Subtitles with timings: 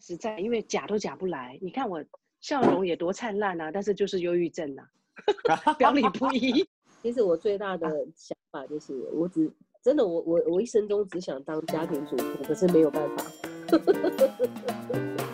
[0.00, 1.58] 实在，因为假都假不来。
[1.60, 2.02] 你看我
[2.40, 4.88] 笑容也多灿烂啊，但是就是忧郁症啊，
[5.78, 6.66] 表里不一。
[7.02, 9.50] 其实我最大的想法就是，我只
[9.82, 13.24] 真的我我我一生中只想当家庭主妇，可是没有办法。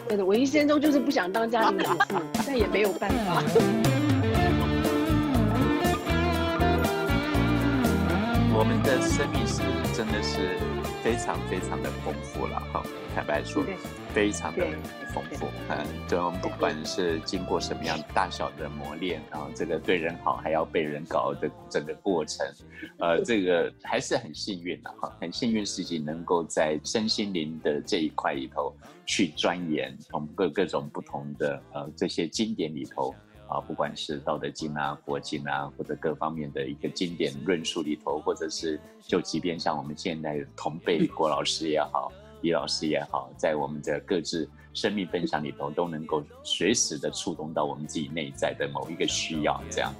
[0.08, 3.42] 真的，我一生中就是不想当家庭主妇，但也没有办法。
[8.58, 9.60] 我们的生命是
[9.92, 10.56] 真的是
[11.06, 12.82] 非常非常的丰富了哈，
[13.14, 13.62] 坦白说，
[14.12, 14.66] 非常的
[15.14, 15.46] 丰富。
[15.68, 22.44] 嗯，对，我们不管是经过什么样大小的磨练，然后这个对人好还要被人搞的整个过程，
[22.98, 28.74] 呃，这个还是很幸运的哈，很幸运自己能够在身心灵的这一块里头
[29.06, 33.14] 去钻研，从各各种不同的呃这些经典里头。
[33.48, 42.10] 啊，不管是《道德经》啊、佛经啊，或者各方面的一个经典论述里头，或者是就即便像我们现在同辈郭老师也好、
[42.42, 49.62] 李老师也好，在我们的各自生命分享里头，都能够随时的触动到我们自己内在的某一个需要。
[49.70, 49.94] 这样，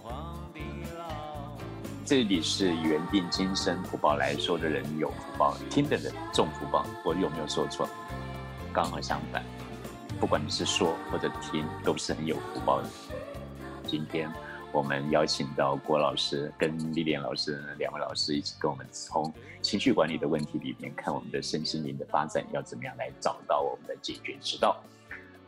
[2.05, 6.85] 这里是缘定今生福报来说的人有福报，听的人重福报。
[7.05, 7.89] 我有没有说错？
[8.73, 9.43] 刚好相反，
[10.21, 12.89] 不管你是说或者听，都是很有福报的。
[13.87, 14.29] 今天
[14.73, 24.77] 我们邀请到郭老师跟丽莲老师两位老师一起跟我们从情绪管理的问题里面看我们的身心灵的发展要怎么样来找到我们的解决之道。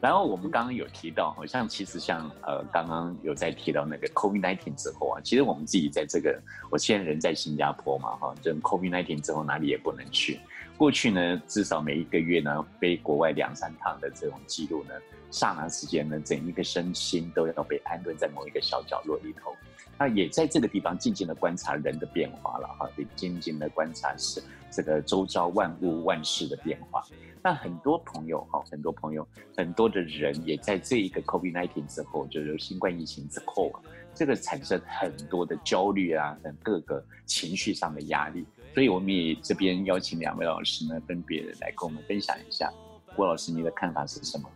[0.00, 10.39] 然后我们刚刚有提到，好像其实像呃刚刚有在提到那个 COVID-19 之后啊，其实我们自己在这个我现在人在新加坡嘛哈，这 COVID-19 之后哪里也不能去。
[10.78, 14.94] 过去呢，至少每一个月呢飞国外两三趟的这种记录呢。
[15.30, 19.54] 刹那时间呢，整一个身心都要被安顿在某一个小角落里头，
[19.98, 27.02] 那也在这个地方静静的观察人的变化了哈，也静静的观察是这个周遭万物万事的变化。
[27.42, 29.26] 那很多朋友哈，很多朋友，
[29.56, 33.72] 很多的人也在这一个 COVID-19 之后，就是新冠疫情之后，
[34.14, 38.44] 这个产生很多的焦虑啊，等各个情绪上的压力。
[38.75, 42.70] 所以我们也这边邀请两位老师呢，分别来跟我们分享一下。
[43.16, 44.48] 郭老师，你的看法是什么？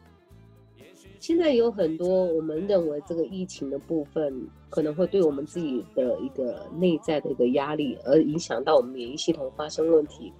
[1.22, 10.32] 现在有很多我们认为这个疫情的部分可能会对我们自己的一个内在的一个压力，而影响到我们免疫系统发生问题。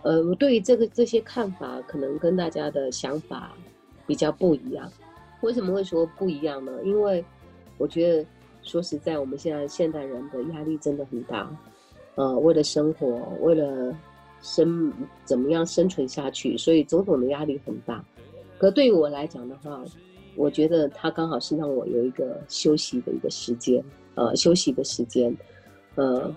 [0.00, 3.54] 呃，我对于这个这些看法可能跟大家的想法
[4.06, 4.90] 比较不一样。
[5.42, 6.72] 为什么会说不一样呢？
[6.84, 7.22] 因为
[7.76, 8.24] 我觉得
[8.62, 11.54] 说实在，我们现在现代人的压力真的很大。
[12.14, 13.06] 呃，为了生活，
[13.42, 13.94] 为了
[14.40, 14.90] 生
[15.26, 18.02] 怎么样生存下去，所以种种的压力很大。
[18.58, 19.84] 可对于我来讲的话，
[20.34, 23.82] 我觉得它刚好是让我有一个休息的一个时间，
[24.16, 25.34] 呃，休息的时间，
[25.94, 26.34] 呃，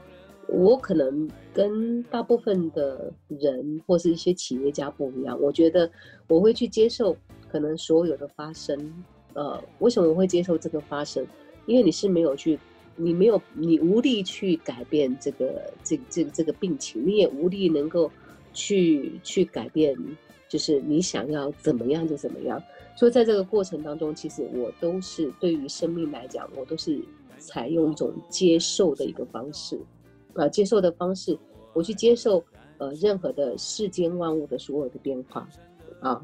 [0.47, 5.89] 我可能跟大部分的人或是一些企业家不一样，我觉得
[6.27, 7.17] 我会去接受
[7.49, 8.77] 可能所有的发生，
[9.33, 11.25] 呃，为什么我会接受这个发生？
[11.65, 12.59] 因为你是没有去，
[12.95, 18.11] 你没有，你无力去改变这个这这这个病情，你也无力能够
[18.53, 19.95] 去去改变。
[20.51, 22.61] 就是你想要怎么样就怎么样，
[22.93, 27.01] 所以在这个过程当中，其实我都是对于生命来讲，我都是
[27.37, 29.79] 采用一种接受的一个方式，
[30.33, 31.39] 啊，接受的方式，
[31.71, 32.43] 我去接受
[32.79, 35.47] 呃任何的世间万物的所有的变化，
[36.01, 36.21] 啊，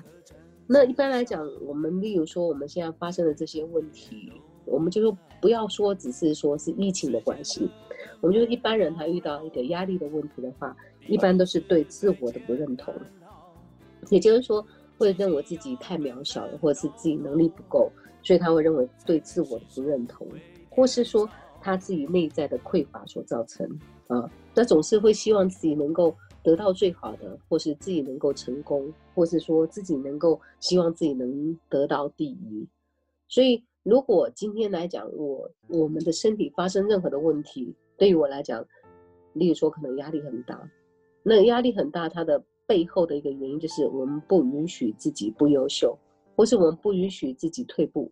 [0.67, 4.33] 那一般来讲，我们例如说我们现在发生的这些问题，
[4.65, 7.69] 我们就说不要说只是说是疫情的关系，
[8.19, 10.75] 我们就一般人他遇到一个压力的问题的话，
[11.07, 12.93] 一般都是对自我的不认同。
[14.09, 14.65] 也就是说，
[14.97, 17.91] 会认为自己太渺小了，或者是自己能力不够，
[18.23, 20.25] 所以他会认为对自我的不认同，
[20.69, 21.29] 或是说
[21.59, 23.67] 他自己内在的匮乏所造成
[24.07, 24.29] 啊。
[24.55, 32.67] 那总是会希望自己能够得到最好的，或是自己能够成功，或是说自己能够希望自己能得到第一。
[33.27, 38.65] 所以，如果今天来讲，我我们的身体发生任何的问题，对于我来讲，
[39.33, 40.71] 例如说可能压力很大，
[41.23, 42.41] 那压力很大，它的。
[42.67, 45.97] 背后的一个原因就是我们不允许自己不优秀，
[46.35, 48.11] 或是我们不允许自己退步，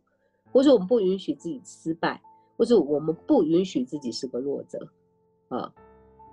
[0.52, 2.20] 或是我们不允许自己失败，
[2.58, 4.80] 或是我们不允许自己是个弱者，
[5.50, 5.72] 啊，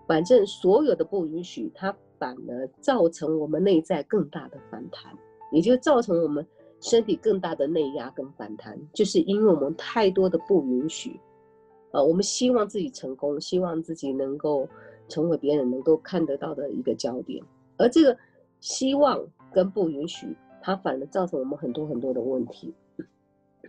[0.06, 5.12] 反正所有的不允许，它反而造成我们内在更大的反弹，
[5.50, 6.46] 也就造成我们
[6.80, 11.18] 身体更大的内压跟反弹，就是因为我们太多的不允许，
[11.90, 14.68] 啊，我们希望自己成功，希望自己能够
[15.08, 17.42] 成为别人能够看得到的一个焦点。
[17.76, 18.16] 而这个
[18.60, 19.20] 希望
[19.52, 22.74] 跟不允许，它反而造成我们很多很多的问题。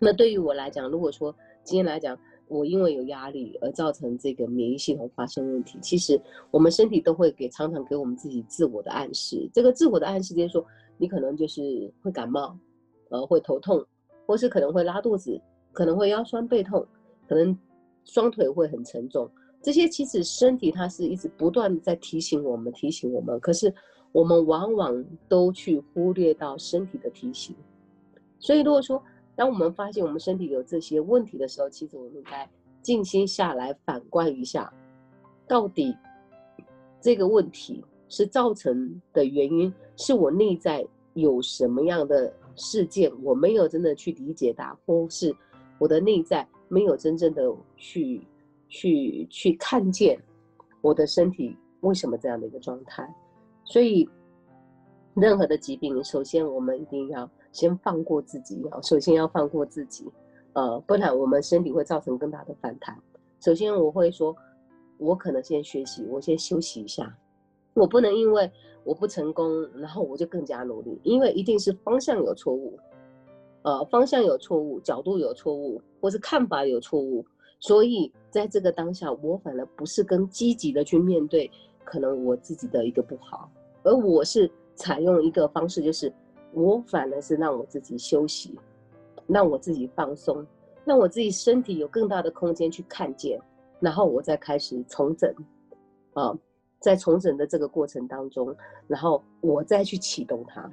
[0.02, 1.34] 那对于我来讲，如果说
[1.64, 2.18] 今天来讲，
[2.48, 6.20] 我因为有压力而造成这个免疫系统发生问题，其实
[6.52, 9.50] 我们身体都会给常常给我们自己自我的暗示。
[9.54, 10.66] 这个自我的暗示就是说，
[10.98, 12.58] 你可能就是会感冒，
[13.10, 13.84] 呃，会头痛，
[14.26, 15.40] 或是可能会拉肚子，
[15.72, 16.86] 可能会腰酸背痛，
[17.28, 17.58] 可能
[18.04, 19.30] 双腿会很沉重。
[19.64, 23.40] 这些其实身体它是一直不断在提醒我们，提醒我们。
[23.40, 23.74] 可是
[24.12, 27.56] 我们往往都去忽略到身体的提醒。
[28.40, 29.02] 所以如果说，
[29.36, 32.48] 当我们发现我们身体有这些问题的时候，其实我们该
[32.82, 34.72] 静心下来反观一下，
[35.48, 35.96] 到底
[37.00, 45.34] 这个问题是造成的原因是我内在有什么样的事件我没有真的去理解它，或是
[45.80, 48.28] 我的内在没有真正的去。
[48.74, 50.20] 去去看见
[50.82, 53.08] 我的身体为什么这样的一个状态，
[53.66, 54.10] 所以
[55.14, 60.12] 任何的疾病，首先我们一定要先放过自己，要首先要放过自己，
[60.54, 62.98] 呃，不然我们身体会造成更大的反弹。
[63.42, 64.36] 首先我会说，
[64.98, 67.16] 我可能先学习，我先休息一下，
[67.76, 68.52] 我不能因为
[68.84, 72.80] 我不成功，然后我就更加努力，因为一定是方向有错误，
[73.62, 77.24] 呃，方向有错误，角度有错误，或是看法有错误。
[77.64, 81.50] 所以，在这个当下，我反而不是更积极的去面对
[81.86, 83.50] 可能我自己的一个不好，
[83.84, 86.12] 而我是采用一个方式，就是
[86.52, 88.60] 我反而是让我自己休息，
[89.28, 90.46] 让我自己放松，
[90.84, 93.40] 让我自己身体有更大的空间去看见，
[93.80, 95.34] 然后我再开始重整，
[96.16, 96.38] 啊，
[96.82, 98.54] 在重整的这个过程当中，
[98.88, 100.70] 然后我再去启动它。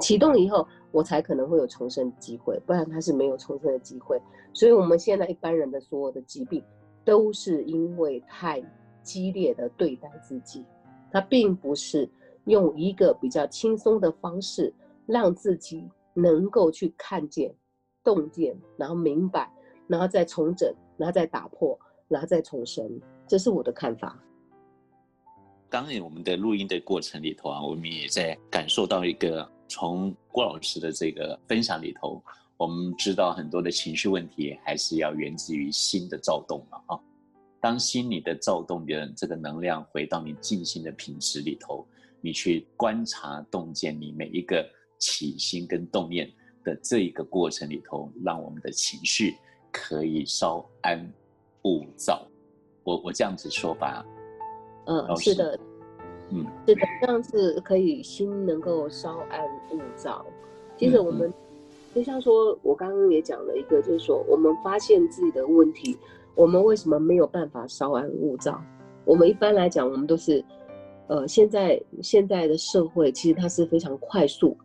[0.00, 4.20] 启动以后，我才可能会有重生机会，不然他是没有重生的机会。
[4.52, 6.62] 所以，我们现在一般人的所有的疾病，
[7.04, 8.62] 都是因为太
[9.02, 10.64] 激烈的对待自己，
[11.12, 12.08] 他并不是
[12.46, 14.72] 用一个比较轻松的方式，
[15.06, 17.54] 让自己能够去看见、
[18.02, 19.48] 洞见，然后明白，
[19.86, 23.00] 然后再重整，然后再打破，然后再重生。
[23.26, 24.18] 这是我的看法。
[25.70, 29.48] 当然，我们的录音的过程里头啊，我们也在感受到一个。
[29.68, 32.22] 从郭老师的这个分享里头，
[32.56, 37.00] 我们知道很多的情绪问题还是要源自于心的躁动嘛啊。
[37.60, 41.86] 当心里的躁动的这个能量回到你静心的品质里头，
[42.20, 44.68] 你去观察洞见你每一个
[44.98, 46.30] 起心跟动念
[46.62, 49.34] 的这一个过程里头，让我们的情绪
[49.72, 51.10] 可以稍安
[51.62, 52.26] 勿躁。
[52.82, 54.04] 我我这样子说吧，
[54.86, 55.58] 嗯，是的。
[56.30, 60.24] 嗯，是的，这样子可以心能够稍安勿躁。
[60.76, 61.32] 其实我们
[61.94, 65.96] 就像说，我刚刚也讲了一个，就是说我们发现自己的问题，
[66.34, 68.60] 我们为什么没有办法稍安勿躁？
[69.04, 70.42] 我们一般来讲，我们都是，
[71.08, 74.56] 呃，现在现在的社会其实它是非常快速、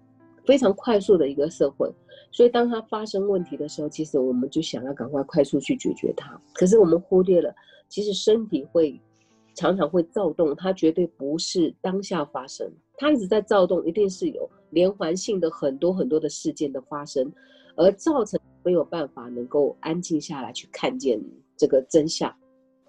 [0.45, 1.91] 非常快速的一个社会，
[2.31, 6.39] 所以当它发生问题的时候，其实我们就想要赶快快速去解决它。
[6.53, 7.53] 可是我们忽略了，
[7.89, 8.99] 其实身体会。
[9.59, 17.29] 常常会躁动，它绝对不是当下发生，它一直在躁动，一定是有连环性的很多很多的事件的发生，
[17.75, 21.21] 而造成没有办法能够安静下来去看见
[21.57, 22.33] 这个真相。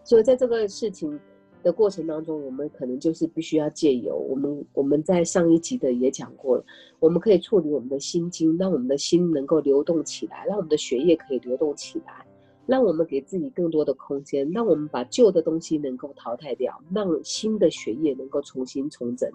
[0.04, 1.18] 所以在这个事情
[1.64, 6.64] 的过程当中，我们可能就是必须要借由我们我们在上一集的也讲过了，
[7.00, 12.24] 我们可以处理我们的心经，让我们的心能够流动起来，让我们的血液可以流动起来。
[12.70, 19.28] 让我们给自己更多的空间，让我们把旧的东西能够淘汰掉，让新的血液能够重新重整。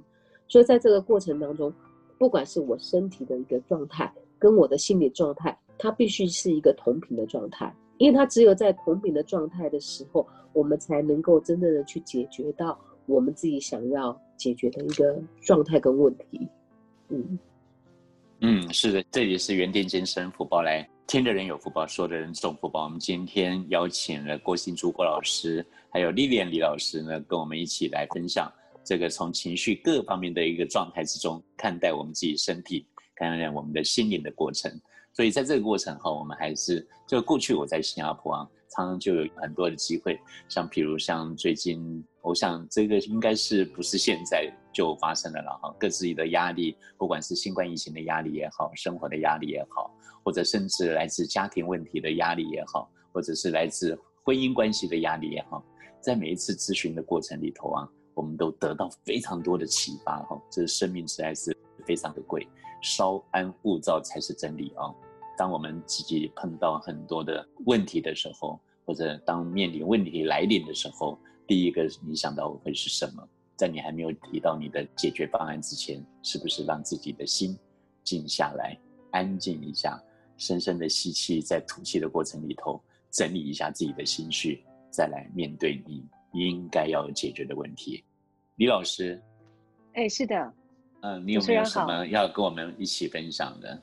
[0.48, 1.74] 所以在这个过程当中，
[2.18, 4.10] 不管是我身体的一个状态，
[4.40, 16.48] 跟我的心理状态，它必须是一个同频的状态，因为它只有在同频的状态的时候，我们才能够真正的去解决到我们自己想要解决的一个状态跟问题。
[17.10, 17.38] 嗯
[18.40, 20.88] 嗯，是的，这里是原定健身福报来。
[21.08, 22.86] 听的人有福报，说的人中福报。
[22.86, 28.52] 我们今天邀请了郭新珠郭老师，还有丽莲李老师呢，跟我们一起来分享
[28.84, 34.72] 这个从情绪各方面的一个状态之中看待我们自己身体，看待我们的心灵的过程。
[35.14, 40.20] 所以在这个过程哈，我们还是就过去我在新加坡啊，常常就有很多的机会，
[40.50, 49.95] 像比如像最近，我想这个应该是不是现在就发生了了哈，各自己的压力，不管是新冠疫情的压力也好，生活的压力也好。
[50.26, 55.64] 或者甚至来自家庭问题的压力也好，或者是来自婚姻关系的压力也好，
[56.02, 60.42] 在每一次咨询的过程里头啊，我们都得到非常多的启发哈。
[60.50, 61.56] 这生命实在是
[61.86, 62.48] 非常的贵，
[62.82, 64.92] 稍安勿躁才是真理啊。
[65.38, 73.24] 当我们自己碰到很多的问题的时候，或者当面临问题来临的时候，第一个你想到会是什么？
[73.56, 77.56] 在你还没有提到你的解决方案之前，是不是让自己的心
[78.04, 78.76] 静下来，
[79.12, 80.02] 安静一下？
[80.38, 88.04] 深深的吸气，在吐气的过程里头，整理一下自己的心绪，再来面对你应该要解决的问题。
[88.56, 89.22] 李老师，
[89.94, 90.54] 哎，是的，
[91.02, 93.82] 嗯，你有没有什么要跟我们一起分享的？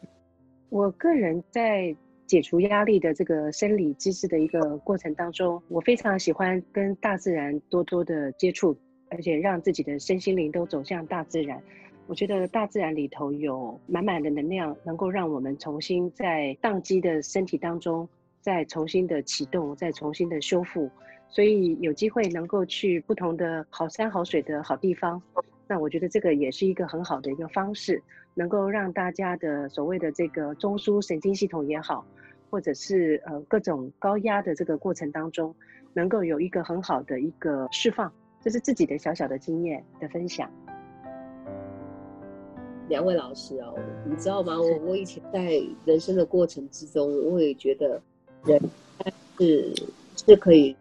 [0.68, 1.94] 我个人在
[2.26, 8.74] 解除压力的这个生理机制的一个过程当中，我非常喜欢跟大自然多多的接触，
[9.10, 11.62] 而且让自己的身心灵都走向大自然。
[12.12, 18.06] 我觉得大自然里头有满满的能量，能够让我们重新在宕机的身体当中
[18.42, 20.90] 再重新的启动，再重新的修复。
[21.30, 25.22] 所以有机会能够去不同的好山好水的好地方，
[25.66, 28.02] 那我觉得这个也是一个很好的一个方式，
[28.34, 32.04] 能够让大家的所谓的这个中枢神经系统也好，
[32.50, 35.54] 或者是呃各种高压的这个过程当中，
[35.94, 40.52] 能够有一个很好的一个释放，这是自己的小小的经验的分享。
[42.88, 43.74] 两位老师哦，
[44.08, 44.60] 你知道吗？
[44.60, 48.00] 我我以前在人生的过程之中，我也觉得
[48.44, 48.60] 人
[49.38, 49.72] 是
[50.16, 50.76] 是可以。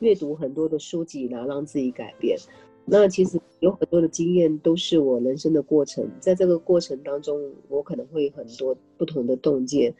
[0.00, 2.36] 阅读很多的书籍，然后让自己改变。
[2.84, 9.94] 那其实有很多的经验都是我人生的过程，在这个过程当中，我可能会很多不同的洞见。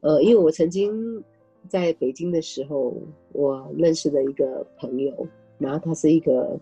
[0.00, 1.24] 呃，因为我曾经
[1.66, 2.94] 在北京的时候，
[3.32, 5.26] 我认识了一个朋友，
[5.58, 6.56] 然后他是一个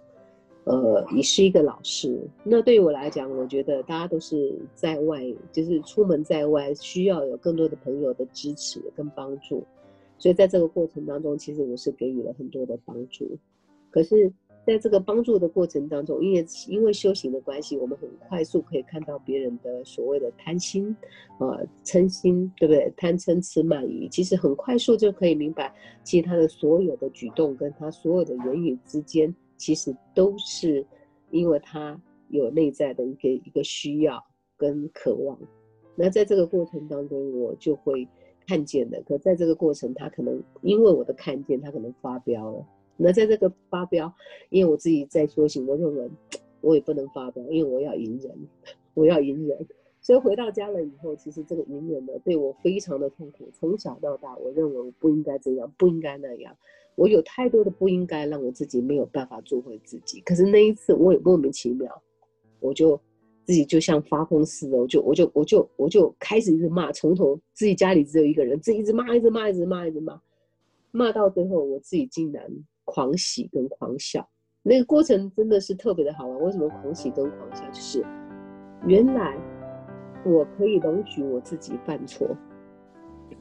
[0.67, 2.21] 呃，也是一个老师。
[2.43, 9.65] 那对于我来讲，我觉得大家都是在外，就是出门在外，需要有更多的朋友的支持跟帮助。
[10.19, 13.39] 所以在这个过程当中，其实我是给予了很多的帮助。
[13.91, 14.33] 可是，
[14.67, 20.89] 在这个帮助的过程当中，因为因为修行的关系，我们很快速可以看到别人的所谓的贪心
[21.39, 22.93] 啊、嗔心，对不对？
[22.97, 30.85] 贪嗔痴慢疑，其实很快速就可以明白，其实他的所有的举动跟他所有的言语之间，其实都是
[31.31, 34.25] 因为他有内在的一个一个需要
[34.57, 35.39] 跟渴望。
[35.95, 38.07] 那在这个过程当中，我就会。
[38.49, 42.65] 看见的，可在这个过程，他可能因为我的看见，他可能发飙了。
[42.97, 44.15] 那在这个发飙，
[44.51, 46.09] 因为我自己在修行，我认为
[46.61, 48.33] 我也不能发飙，因为我要隐忍，
[48.95, 49.67] 我要隐忍。
[50.01, 53.51] 所以回到家了以后，其实这个隐忍呢，对我非常的痛苦。
[53.53, 56.57] 从小到大，我认为我不应该这样，不应该那样。
[56.97, 60.21] 我有太多的不应该，让我自己没有办法做回自己。
[60.23, 62.03] 可是那一次，我也莫名其妙，
[62.59, 63.01] 我就。
[63.47, 70.21] 自己就像发疯似的，我就我就我就我就开始一直骂，从头自己家里只有一个人，自己一直骂，一直骂，一直骂，一直骂，
[70.91, 72.45] 骂到最后，我自己竟然
[72.85, 74.29] 狂喜跟狂笑，
[74.65, 76.43] 那个过程真的是特别的好玩。
[76.43, 77.63] 为什么狂喜跟狂笑？
[77.71, 78.05] 就是
[78.85, 79.39] 原来
[80.25, 82.27] 我可以容许我自己犯错，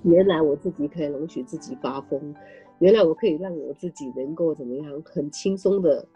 [0.04, 2.32] 原来我自己可以容许自己发疯，
[2.80, 6.08] 原来我可以让我自己能够怎么样，很轻松的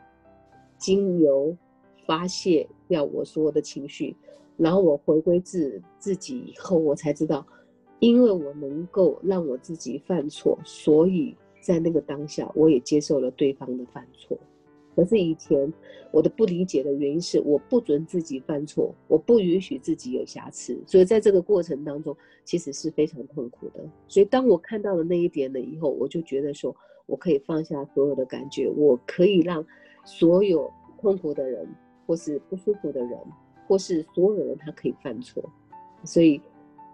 [0.77, 1.55] 经由。
[2.05, 4.15] 发泄掉我所有的情绪，
[4.57, 7.45] 然后我回归自自己以后，我才知道，
[7.99, 14.35] 因为我能够让我自己犯错，所以在那个当下，我也接受了对方的犯错。
[14.95, 15.71] 可是以前
[16.11, 23.83] 我的不理解的原因是，我不准自己犯错，我不允许自己有瑕疵，所以在这个过程当中，其实是非常痛苦的。
[24.07, 29.65] 所以当我看到了那一点了以后，我就觉得说，我可以放下所有的感觉，我可以让
[30.03, 31.67] 所有痛苦的人。
[32.07, 33.15] 或是不舒服的人，
[33.67, 35.47] 或是所有人，他可以犯错，
[36.03, 36.41] 所以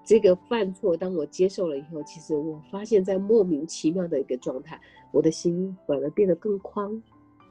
[0.04, 4.78] 这个犯错，当我接受了以后，其实我发现，在莫名其妙的一个状态，
[5.14, 7.02] 我的心反而变得更宽，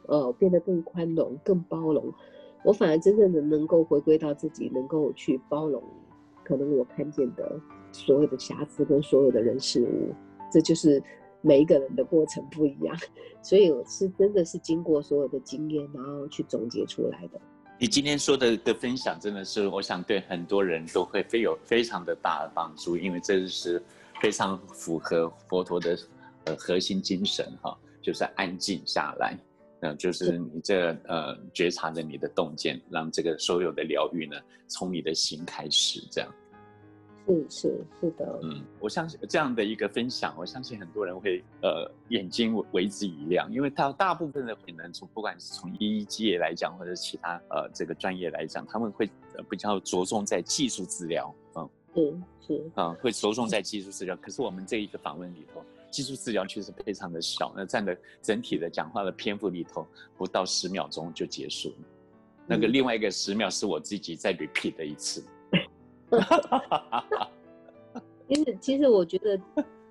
[0.07, 2.13] 呃，变得更宽容、更包容。
[2.65, 5.83] 我反而真正的能够回归到自己，能够去包容，
[6.43, 7.61] 可能我看见的
[7.93, 10.15] 所有的瑕疵跟所有的人事物，
[10.51, 11.03] 这就是
[11.43, 12.97] 每一个人的过程不一样，
[13.43, 17.41] 所以我是真的是经过所有的经验，然后去总结出来的。
[17.79, 23.83] 你今天说的的分享，真的是我想对很多人都会非有非常的大的帮助，因为这是
[24.23, 25.99] 非常符合佛陀的
[26.45, 29.37] 呃核心精神哈，就是安静下来，
[29.85, 34.37] 嗯，就是你这呃觉察着你的洞见，让这个所有的疗愈呢
[34.67, 36.35] 从你的心开始，这样。
[37.27, 49.09] 是是是的，嗯，我相信这样的一个分享，我相信很多人会呃眼睛为之一亮，因为他大部分的可能从不管是从医界来讲，或者其他呃这个专业来讲，他们会
[49.49, 52.15] 比较着重在技术治疗，嗯，是
[52.47, 54.15] 是啊，会着重在技术治疗。
[54.17, 55.63] 可是我们这一个访问里头，
[55.95, 59.87] 技术治疗确实非常的小，那占的整体的讲话的篇幅里头
[60.17, 61.73] 不到十秒钟就结束，
[62.49, 65.23] 那个另外一个十秒是我自己再 repeat 的一次。
[68.29, 69.41] 其实，其实我觉得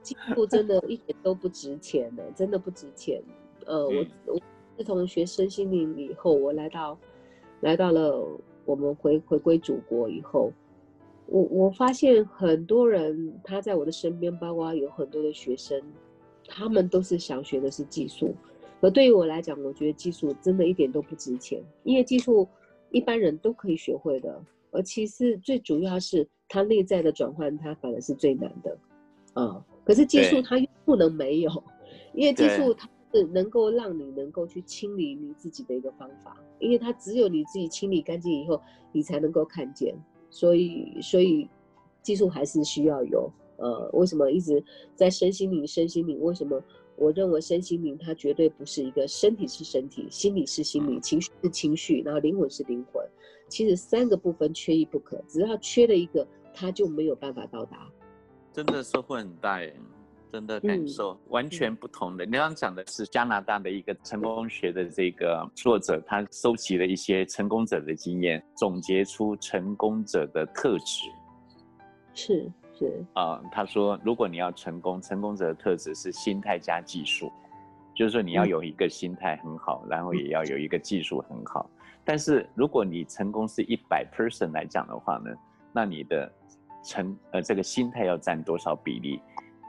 [0.01, 3.23] 进步真的一点都不值钱呢，真的不值钱。
[3.65, 4.37] 呃，我我
[4.77, 6.99] 自从学身心灵以后，我来到
[7.61, 8.27] 来到了
[8.65, 10.51] 我们回回归祖国以后，
[11.27, 15.81] 我我发现很多人他在我的身边，包括有很多的学生，
[16.47, 18.35] 他们都是想学的是技术。
[18.81, 22.47] 而对于我来讲，我觉得技术真的一点都不值钱，因为技术。
[22.91, 24.39] 一般人都可以学会的。
[24.69, 28.77] 而其实，最主要是它内在的转换，它反而是最难的，
[29.33, 29.65] 啊。
[29.83, 31.51] 可是技术它又不能没有，
[32.13, 38.61] 因为技术它是能够让你能够去清理你自己的一个方法，因为它只有你自己清理干净以后，
[38.91, 39.95] 你才能够看见。
[40.33, 41.47] 所以，所以
[42.01, 43.31] 技术还是需要有。
[43.57, 44.61] 呃，为什么一直
[44.95, 45.65] 在身心灵？
[45.65, 46.61] 身心灵为什么？
[46.95, 53.03] 我认为身心灵它绝对不是一个身体是身体，心理是心理，情绪是情绪，然后灵魂是灵魂。
[53.47, 57.89] 其实三个部分缺一不可，只要缺了一个，它就没有办法到达。
[58.51, 59.75] 真的收获很大耶，
[60.33, 62.25] 真的感受完全不同的。
[62.25, 71.07] 你刚刚讲的是加拿大的一个成功学的这个作者，他收集了一些成功者的经验，总结出成功者的特质。
[72.15, 72.51] 是。
[72.75, 77.31] 是啊，他说，如果你要成功，成功者的特质是心态加技术，
[77.95, 81.69] 就是说你要有一个心态很好，然后也要有一个技术很好。
[82.03, 85.29] 但是如果你成功是一百 percent 来讲的话呢，
[85.71, 86.33] 那你的
[86.83, 89.21] 成呃这个心态要占多少比例？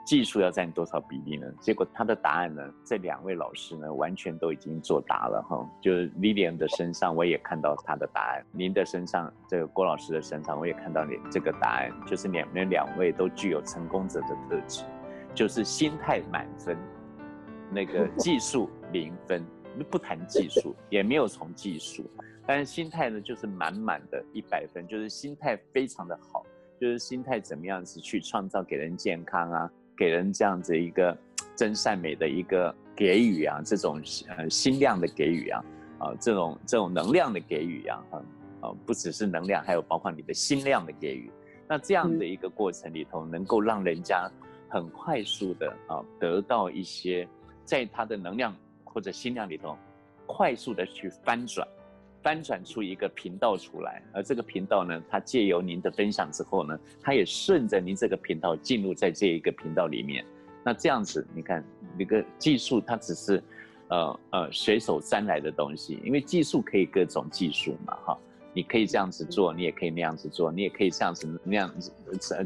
[0.05, 1.51] 技术要占多少比例呢？
[1.59, 2.61] 结果他的答案呢？
[2.85, 5.67] 这两位老师呢，完全都已经作答了哈。
[5.81, 11.91] 就是 Lilian 的身上，我也看到他的答案；您的身上，这个郭老师的身上，我也看到你这个答案。
[12.05, 14.83] 就是两们两位都具有成功者的特质，
[15.33, 16.77] 就是心态满分，
[17.71, 19.43] 那个技术零分，
[19.89, 22.07] 不谈技术，也没有从技术，
[22.45, 26.45] 但是心态呢，就是满满的一百分，就是心态非常的好，
[26.79, 29.71] 就是心态怎么样子去创造给人健康啊。
[29.97, 31.17] 给人这样子一个
[31.55, 35.63] 真善美的一个给予啊，这种呃心量的给予啊，
[35.99, 38.03] 啊这种这种能量的给予啊，
[38.61, 41.31] 啊不只是能量，还有包括你的心量的给予。
[41.67, 44.29] 那这样的一个过程里头，能够让人家
[44.69, 47.27] 很快速的啊得到一些，
[47.63, 49.77] 在他的能量或者心量里头，
[50.27, 51.67] 快速的去翻转。
[52.25, 60.25] 翻转出一个频道出来，而这个频道呢，它借由您的分享之后呢，它也顺着您这个频道进入在这一个频道里面。
[60.63, 61.63] 那这样子，你看，
[61.95, 63.43] 那个技术它只是，
[63.89, 68.17] 呃呃，随手沾来的东西，因为技术可以各种技术嘛，哈，
[68.55, 71.91] 你可以这样子做，你也可以那样子做，你也可以这样子那样子，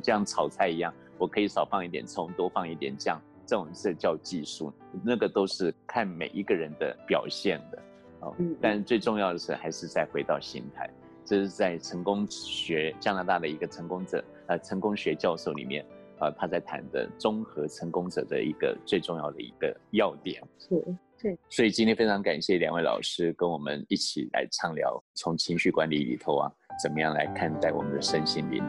[0.04, 4.73] 这样炒菜一样，我可以少放一点葱，多放一点酱，这种是叫技术，
[5.06, 7.82] 那个都是看每一个人的表现的。
[8.21, 10.89] 哦，但最重要的是，还是再回到心态。
[11.25, 15.86] 这是在成功学加拿大的一个成功者，呃，成功学教授里面，
[16.19, 20.41] 呃，他在谈的综合成功者的一个最重要的一个要点。
[20.58, 20.84] 是，
[21.21, 21.38] 对。
[21.47, 26.51] 所以今天非常感谢两位老师跟我们一起来畅聊，从情绪管理里头啊，
[26.82, 28.63] 怎么样来看待我们的身心灵。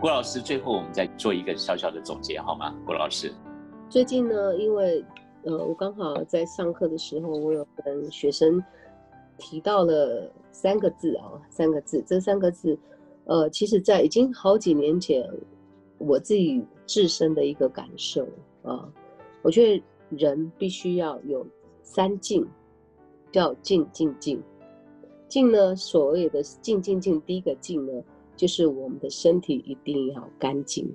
[0.00, 2.74] 郭老师，最后我们再做一个小小的总结，好吗？
[2.86, 3.30] 郭老师，
[3.90, 5.04] 最近呢，因为。
[5.46, 8.60] 呃，我刚好在上课的时候，我有跟学生
[9.38, 12.76] 提到了三个字啊，三个字，这三个字，
[13.26, 15.24] 呃，其实在已经好几年前，
[15.98, 18.26] 我自己自身的一个感受
[18.64, 18.92] 啊，
[19.42, 21.46] 我觉得人必须要有
[21.80, 22.44] 三静，
[23.30, 24.42] 叫静静静，
[25.28, 28.02] 静呢，所谓的静静静，第一个静呢，
[28.34, 30.92] 就是我们的身体一定要干净。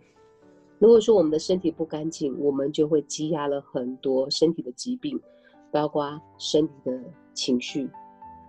[0.82, 5.22] 如果说我们的身体不干净，我们就会积压了很多身体的疾病，
[5.70, 7.00] 包括身体的
[7.36, 7.88] 情绪，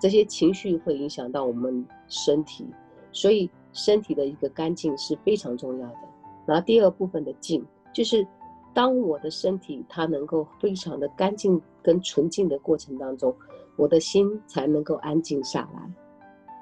[0.01, 2.66] 这些情绪会影响到我们身体，
[3.12, 5.99] 所以身体的一个干净是非常重要的。
[6.47, 8.27] 然后第二部分的净，就是
[8.73, 13.37] 当我的身体它能够非常的干净跟纯净的过程当中，
[13.77, 15.95] 我的心才能够安静下来。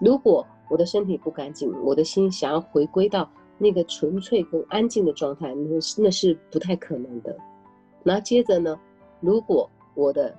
[0.00, 3.30] 如果我的身体不干净，我的心想要回归到。
[3.62, 7.36] 那个纯粹跟安静的状态，那是那是不太可能的。
[8.02, 8.74] 那接着呢，
[9.20, 10.34] 如果我的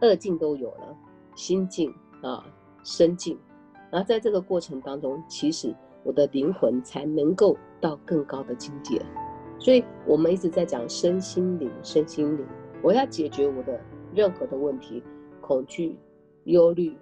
[0.00, 0.96] 二境都有了，
[1.34, 2.46] 心境啊、
[2.84, 3.36] 身境，
[3.90, 9.02] 然后在这个过程当中，其实我的灵魂才能够到更高的境界。
[9.58, 12.46] 所以我们一直在讲身心灵，身心灵，
[12.82, 13.80] 我要解决我的
[14.14, 15.02] 任何的问题，
[15.40, 15.98] 恐惧、
[16.44, 16.96] 忧虑、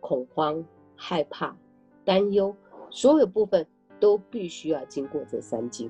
[0.00, 0.64] 恐慌、
[0.96, 1.54] 害怕、
[2.02, 2.56] 担忧，
[2.88, 3.66] 所有部分。
[4.02, 5.88] 都必须要经过这三境。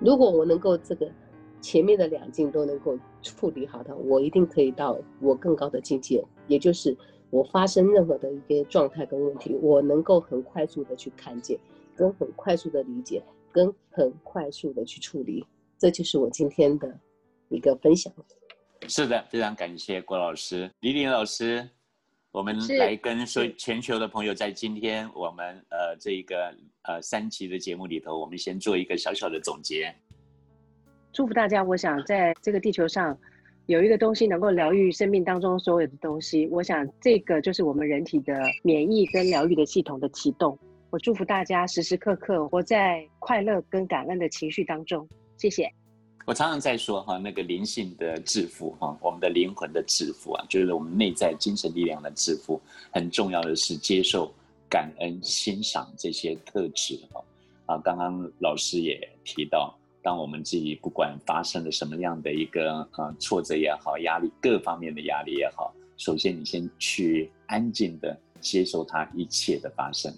[0.00, 1.08] 如果我能够这个
[1.60, 6.20] 前面的两境都能够处理好的，我一定可以到我更高的境界。
[6.48, 6.96] 也就是
[7.30, 11.56] 我发生任何的一个状态跟问题，我能够很快速的去看见，
[11.94, 15.46] 跟很快速的理解，跟很快速的去处理。
[15.78, 16.92] 这就是我今天的
[17.50, 18.12] 一个分享。
[18.88, 21.70] 是的，非常感谢郭老师、李林老师。
[22.34, 29.94] 我们来跟所全球的朋友，在今天我们呃这一个呃三期的节目里头，我们先做一个小小的总结。
[31.12, 31.62] 祝福大家！
[31.62, 33.16] 我想在这个地球上，
[33.66, 40.58] 有一个东西能够疗愈生命当中所有的东西，我想这个就是我们人体的免疫跟疗愈的系统的启动。
[40.90, 45.08] 我祝福大家时时刻刻活在快乐跟感恩的情绪当中。
[45.38, 45.72] 谢谢。
[46.26, 52.58] 我常常在说哈，那个灵性的致富哈，我们的灵魂的致富啊，就是我们内在精神力量的致富。
[52.90, 54.32] 很重要的是接受、
[54.66, 57.22] 感恩、欣赏这些特质哈。
[57.66, 70.10] 啊，刚刚老师也提到，当我们自己不管发生了什么样的一个呃挫折也好、压力各方面的压力也好，首先你先去安静的接受它一切的发生，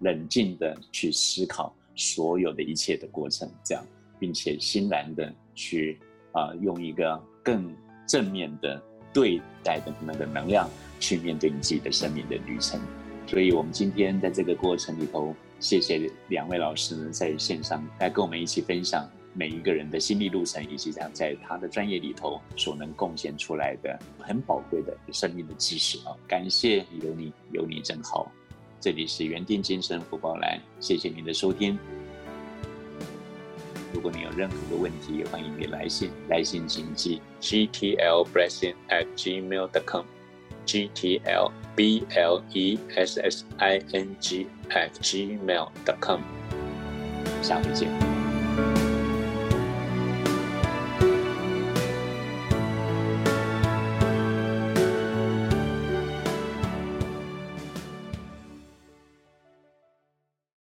[0.00, 3.82] 冷静的去思考所有的一切的过程，这样。
[4.24, 5.98] 并且欣然的去
[6.32, 8.82] 啊，用一个更正面的
[9.12, 10.66] 对待的那个能量
[10.98, 12.80] 去面对你自己的生命的旅程。
[13.26, 26.16] 所以，我们今天在这个过程里头，谢谢两位老师呢，在线上来跟我们一起分享每一个人的心理路程，以及他在他的专业里头所能贡献出来的很宝贵的生命的知识啊！
[26.26, 28.32] 感谢有你，有你真好。
[28.80, 31.78] 这里是原定精神福报来，谢谢您的收听。
[33.94, 36.10] 如果你有任何的问题，欢迎你来信。
[36.28, 40.04] 来信请寄 g t l blessing at gmail dot com
[40.66, 46.20] g t l b l e s s i n g at gmail dot com。
[47.40, 48.13] 下回见。